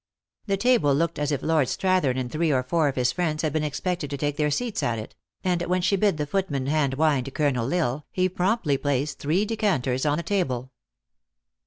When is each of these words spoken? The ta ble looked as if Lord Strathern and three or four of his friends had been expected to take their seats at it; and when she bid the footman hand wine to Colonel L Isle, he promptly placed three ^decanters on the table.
The 0.47 0.57
ta 0.57 0.79
ble 0.79 0.95
looked 0.95 1.19
as 1.19 1.31
if 1.31 1.43
Lord 1.43 1.67
Strathern 1.67 2.17
and 2.17 2.31
three 2.31 2.51
or 2.51 2.63
four 2.63 2.87
of 2.87 2.95
his 2.95 3.11
friends 3.11 3.43
had 3.43 3.53
been 3.53 3.63
expected 3.63 4.09
to 4.09 4.17
take 4.17 4.35
their 4.35 4.49
seats 4.49 4.81
at 4.81 4.97
it; 4.97 5.13
and 5.43 5.61
when 5.67 5.83
she 5.83 5.95
bid 5.95 6.17
the 6.17 6.25
footman 6.25 6.65
hand 6.65 6.95
wine 6.95 7.23
to 7.25 7.29
Colonel 7.29 7.71
L 7.71 7.79
Isle, 7.87 8.05
he 8.09 8.27
promptly 8.27 8.79
placed 8.79 9.19
three 9.19 9.45
^decanters 9.45 10.09
on 10.11 10.17
the 10.17 10.23
table. 10.23 10.71